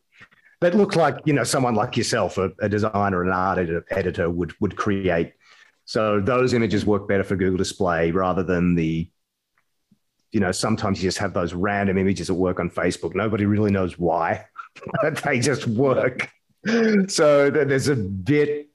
that 0.61 0.75
look 0.75 0.97
like 0.97 1.19
you 1.25 1.33
know 1.33 1.45
someone 1.45 1.75
like 1.75 1.97
yourself, 1.97 2.39
a, 2.39 2.53
a 2.61 2.69
designer, 2.69 3.23
an 3.23 3.31
art 3.31 3.59
editor, 3.59 3.85
editor 3.91 4.31
would 4.31 4.55
would 4.61 4.77
create. 4.77 5.35
So 5.85 6.21
those 6.21 6.55
images 6.55 6.87
work 6.87 7.07
better 7.07 7.23
for 7.23 7.37
Google 7.37 7.59
Display 7.59 8.11
rather 8.11 8.43
than 8.43 8.75
the 8.75 9.09
you 10.33 10.41
know 10.41 10.53
sometimes 10.53 11.03
you 11.03 11.09
just 11.09 11.19
have 11.19 11.35
those 11.35 11.55
random 11.55 11.99
images 11.99 12.29
that 12.29 12.35
work 12.35 12.61
on 12.61 12.71
Facebook. 12.71 13.15
Nobody 13.15 13.45
really 13.45 13.71
knows 13.71 13.99
why, 13.99 14.47
but 15.03 15.17
they 15.17 15.39
just 15.39 15.67
work. 15.67 16.31
So 17.09 17.51
there's 17.51 17.89
a 17.89 17.95
bit 17.95 18.69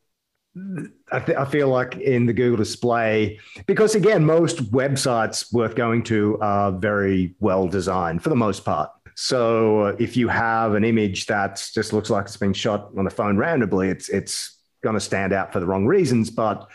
I, 1.12 1.20
th- 1.20 1.38
I 1.38 1.46
feel 1.46 1.70
like 1.70 1.96
in 1.96 2.26
the 2.26 2.34
Google 2.34 2.58
display, 2.58 3.40
because 3.68 3.96
again, 3.96 4.26
most 4.26 4.72
websites 4.72 5.52
worth 5.54 5.76
going 5.76 6.04
to 6.04 6.38
are 6.42 6.72
very 6.74 7.36
well 7.40 7.68
designed 7.68 8.22
for 8.22 8.30
the 8.30 8.36
most 8.36 8.66
part. 8.66 8.90
So 9.16 9.82
uh, 9.82 9.96
if 10.00 10.18
you 10.18 10.28
have 10.28 10.74
an 10.74 10.84
image 10.84 11.28
that 11.28 11.66
just 11.74 11.94
looks 11.94 12.10
like 12.10 12.26
it's 12.26 12.38
been 12.38 12.54
shot 12.54 12.90
on 12.98 13.08
a 13.08 13.10
phone 13.10 13.38
randomly, 13.38 13.90
it's 13.90 14.10
it's 14.10 14.58
going 14.84 14.96
to 14.96 15.00
stand 15.00 15.32
out 15.32 15.54
for 15.54 15.60
the 15.60 15.66
wrong 15.66 15.86
reasons. 15.86 16.30
But 16.30 16.68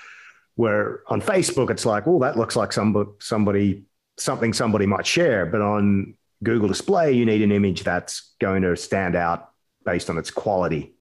where 0.54 1.02
on 1.09 1.21
Facebook, 1.21 1.71
it's 1.71 1.85
like, 1.85 2.06
oh, 2.06 2.18
that 2.21 2.38
looks 2.38 2.56
like 2.56 2.73
somebody 2.73 3.11
somebody 3.21 3.85
something 4.16 4.52
somebody 4.52 4.87
might 4.87 5.06
share. 5.06 5.45
But 5.45 5.61
on 5.61 6.14
Google 6.42 6.68
Display, 6.68 7.12
you 7.12 7.26
need 7.26 7.42
an 7.42 7.52
image 7.52 7.85
that's 7.85 8.35
going 8.40 8.62
to 8.62 8.76
stand 8.76 9.16
out 9.16 9.50
based 9.85 10.11
on 10.11 10.18
its 10.18 10.30
quality. 10.30 10.95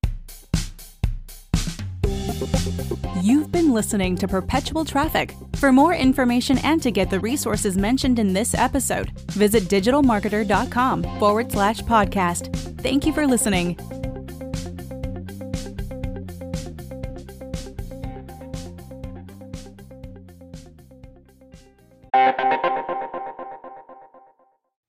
You've 3.25 3.51
been 3.51 3.73
listening 3.73 4.15
to 4.17 4.27
Perpetual 4.27 4.85
Traffic. 4.85 5.33
For 5.55 5.71
more 5.71 5.95
information 5.95 6.59
and 6.59 6.79
to 6.83 6.91
get 6.91 7.09
the 7.09 7.19
resources 7.19 7.75
mentioned 7.75 8.19
in 8.19 8.33
this 8.33 8.53
episode, 8.53 9.19
visit 9.31 9.63
digitalmarketer.com 9.63 11.01
forward 11.17 11.51
slash 11.51 11.79
podcast. 11.79 12.55
Thank 12.81 13.03
you 13.03 13.13
for 13.13 13.25
listening. 13.25 13.79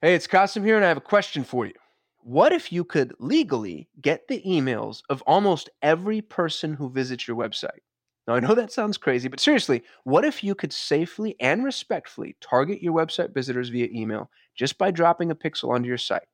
Hey, 0.02 0.14
it's 0.14 0.26
Kasim 0.26 0.62
here, 0.62 0.76
and 0.76 0.84
I 0.84 0.88
have 0.88 0.98
a 0.98 1.00
question 1.00 1.42
for 1.42 1.64
you. 1.64 1.72
What 2.18 2.52
if 2.52 2.70
you 2.70 2.84
could 2.84 3.14
legally 3.18 3.88
get 3.98 4.28
the 4.28 4.42
emails 4.42 5.00
of 5.08 5.22
almost 5.22 5.70
every 5.80 6.20
person 6.20 6.74
who 6.74 6.90
visits 6.90 7.26
your 7.26 7.38
website? 7.38 7.80
Now, 8.26 8.34
I 8.34 8.40
know 8.40 8.54
that 8.54 8.72
sounds 8.72 8.98
crazy, 8.98 9.28
but 9.28 9.38
seriously, 9.38 9.84
what 10.02 10.24
if 10.24 10.42
you 10.42 10.54
could 10.56 10.72
safely 10.72 11.36
and 11.40 11.64
respectfully 11.64 12.36
target 12.40 12.82
your 12.82 12.92
website 12.92 13.32
visitors 13.32 13.68
via 13.68 13.88
email 13.92 14.30
just 14.56 14.78
by 14.78 14.90
dropping 14.90 15.30
a 15.30 15.36
pixel 15.36 15.70
onto 15.70 15.88
your 15.88 15.98
site? 15.98 16.26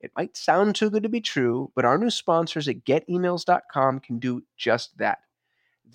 It 0.00 0.12
might 0.16 0.36
sound 0.36 0.74
too 0.74 0.90
good 0.90 1.02
to 1.02 1.08
be 1.08 1.22
true, 1.22 1.72
but 1.74 1.84
our 1.84 1.96
new 1.96 2.10
sponsors 2.10 2.68
at 2.68 2.84
getemails.com 2.84 4.00
can 4.00 4.18
do 4.18 4.42
just 4.56 4.96
that. 4.98 5.18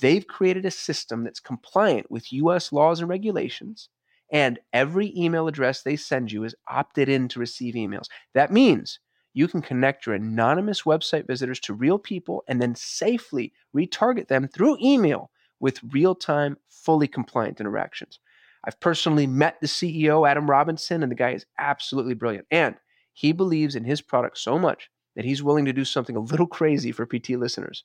They've 0.02 0.26
created 0.26 0.66
a 0.66 0.72
system 0.72 1.24
that's 1.24 1.40
compliant 1.40 2.10
with 2.10 2.34
US 2.34 2.72
laws 2.72 3.00
and 3.00 3.08
regulations, 3.08 3.90
and 4.32 4.60
every 4.74 5.14
email 5.16 5.48
address 5.48 5.84
they 5.84 5.96
send 5.96 6.32
you 6.32 6.44
is 6.44 6.56
opted 6.68 7.10
in 7.10 7.28
to 7.28 7.40
receive 7.40 7.76
emails. 7.76 8.08
That 8.34 8.52
means 8.52 9.00
you 9.34 9.48
can 9.48 9.62
connect 9.62 10.06
your 10.06 10.16
anonymous 10.16 10.82
website 10.82 11.28
visitors 11.28 11.60
to 11.62 11.74
real 11.74 12.00
people 12.00 12.44
and 12.48 12.60
then 12.60 12.74
safely 12.76 13.54
retarget 13.76 14.28
them 14.28 14.48
through 14.48 14.78
email 14.82 15.30
with 15.60 15.80
real 15.92 16.16
time, 16.16 16.58
fully 16.70 17.08
compliant 17.08 17.60
interactions. 17.60 18.20
I've 18.66 18.80
personally 18.80 19.28
met 19.28 19.60
the 19.60 19.68
CEO, 19.68 20.30
Adam 20.30 20.50
Robinson, 20.50 21.04
and 21.04 21.12
the 21.12 21.16
guy 21.16 21.32
is 21.32 21.46
absolutely 21.60 22.14
brilliant. 22.14 22.48
And 22.50 22.76
he 23.14 23.32
believes 23.32 23.76
in 23.76 23.84
his 23.84 24.02
product 24.02 24.38
so 24.38 24.58
much 24.58 24.90
that 25.16 25.26
he's 25.26 25.44
willing 25.44 25.66
to 25.66 25.74
do 25.74 25.86
something 25.86 26.16
a 26.16 26.22
little 26.22 26.48
crazy 26.48 26.92
for 26.92 27.06
PT 27.06 27.32
listeners. 27.32 27.84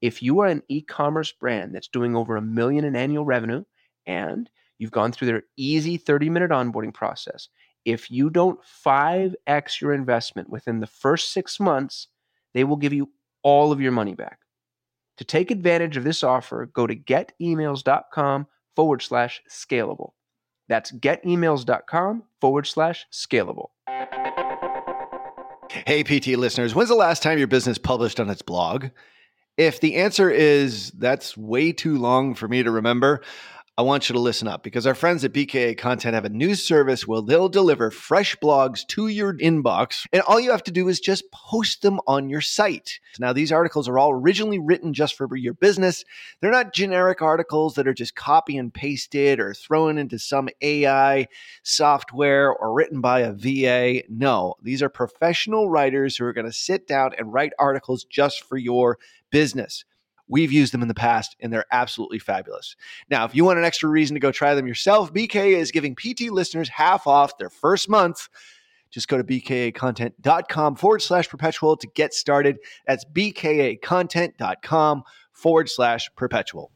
If 0.00 0.22
you 0.22 0.40
are 0.40 0.46
an 0.46 0.62
e 0.68 0.80
commerce 0.80 1.32
brand 1.32 1.74
that's 1.74 1.88
doing 1.88 2.16
over 2.16 2.36
a 2.36 2.42
million 2.42 2.84
in 2.84 2.96
annual 2.96 3.24
revenue 3.24 3.64
and 4.06 4.48
you've 4.78 4.90
gone 4.90 5.12
through 5.12 5.26
their 5.26 5.42
easy 5.56 5.98
30 5.98 6.30
minute 6.30 6.50
onboarding 6.50 6.94
process, 6.94 7.48
if 7.84 8.10
you 8.10 8.30
don't 8.30 8.58
5x 8.84 9.80
your 9.80 9.92
investment 9.92 10.48
within 10.48 10.80
the 10.80 10.86
first 10.86 11.32
six 11.32 11.60
months, 11.60 12.08
they 12.54 12.64
will 12.64 12.76
give 12.76 12.92
you 12.92 13.10
all 13.42 13.72
of 13.72 13.80
your 13.80 13.92
money 13.92 14.14
back. 14.14 14.38
To 15.20 15.24
take 15.24 15.50
advantage 15.50 15.98
of 15.98 16.04
this 16.04 16.24
offer, 16.24 16.70
go 16.72 16.86
to 16.86 16.96
getemails.com 16.96 18.46
forward 18.74 19.02
slash 19.02 19.42
scalable. 19.50 20.12
That's 20.66 20.90
getemails.com 20.92 22.22
forward 22.40 22.66
slash 22.66 23.06
scalable. 23.12 23.66
Hey, 25.86 26.04
PT 26.04 26.28
listeners, 26.38 26.74
when's 26.74 26.88
the 26.88 26.94
last 26.94 27.22
time 27.22 27.36
your 27.36 27.48
business 27.48 27.76
published 27.76 28.18
on 28.18 28.30
its 28.30 28.40
blog? 28.40 28.86
If 29.58 29.80
the 29.80 29.96
answer 29.96 30.30
is 30.30 30.90
that's 30.92 31.36
way 31.36 31.72
too 31.72 31.98
long 31.98 32.34
for 32.34 32.48
me 32.48 32.62
to 32.62 32.70
remember, 32.70 33.20
I 33.80 33.82
want 33.82 34.10
you 34.10 34.12
to 34.12 34.20
listen 34.20 34.46
up 34.46 34.62
because 34.62 34.86
our 34.86 34.94
friends 34.94 35.24
at 35.24 35.32
BKA 35.32 35.78
Content 35.78 36.12
have 36.12 36.26
a 36.26 36.28
new 36.28 36.54
service 36.54 37.08
where 37.08 37.22
they'll 37.22 37.48
deliver 37.48 37.90
fresh 37.90 38.36
blogs 38.36 38.86
to 38.88 39.08
your 39.08 39.32
inbox, 39.32 40.04
and 40.12 40.20
all 40.20 40.38
you 40.38 40.50
have 40.50 40.64
to 40.64 40.70
do 40.70 40.88
is 40.88 41.00
just 41.00 41.32
post 41.32 41.80
them 41.80 41.98
on 42.06 42.28
your 42.28 42.42
site. 42.42 43.00
Now, 43.18 43.32
these 43.32 43.50
articles 43.50 43.88
are 43.88 43.98
all 43.98 44.12
originally 44.12 44.58
written 44.58 44.92
just 44.92 45.14
for 45.14 45.34
your 45.34 45.54
business. 45.54 46.04
They're 46.42 46.50
not 46.50 46.74
generic 46.74 47.22
articles 47.22 47.74
that 47.76 47.88
are 47.88 47.94
just 47.94 48.14
copy 48.14 48.58
and 48.58 48.70
pasted 48.74 49.40
or 49.40 49.54
thrown 49.54 49.96
into 49.96 50.18
some 50.18 50.50
AI 50.60 51.26
software 51.62 52.52
or 52.52 52.74
written 52.74 53.00
by 53.00 53.20
a 53.20 53.32
VA. 53.32 54.02
No, 54.10 54.56
these 54.62 54.82
are 54.82 54.90
professional 54.90 55.70
writers 55.70 56.18
who 56.18 56.26
are 56.26 56.34
going 56.34 56.44
to 56.44 56.52
sit 56.52 56.86
down 56.86 57.12
and 57.16 57.32
write 57.32 57.54
articles 57.58 58.04
just 58.04 58.44
for 58.44 58.58
your 58.58 58.98
business. 59.30 59.86
We've 60.30 60.52
used 60.52 60.72
them 60.72 60.80
in 60.80 60.88
the 60.88 60.94
past 60.94 61.36
and 61.40 61.52
they're 61.52 61.66
absolutely 61.72 62.20
fabulous. 62.20 62.76
Now, 63.10 63.24
if 63.24 63.34
you 63.34 63.44
want 63.44 63.58
an 63.58 63.64
extra 63.64 63.88
reason 63.88 64.14
to 64.14 64.20
go 64.20 64.30
try 64.30 64.54
them 64.54 64.68
yourself, 64.68 65.12
BKA 65.12 65.56
is 65.56 65.72
giving 65.72 65.96
PT 65.96 66.30
listeners 66.30 66.68
half 66.68 67.06
off 67.06 67.36
their 67.36 67.50
first 67.50 67.88
month. 67.88 68.28
Just 68.90 69.08
go 69.08 69.18
to 69.18 69.24
bkacontent.com 69.24 70.76
forward 70.76 71.02
slash 71.02 71.28
perpetual 71.28 71.76
to 71.76 71.86
get 71.88 72.14
started. 72.14 72.58
That's 72.86 73.04
bkacontent.com 73.04 75.02
forward 75.32 75.68
slash 75.68 76.10
perpetual. 76.16 76.70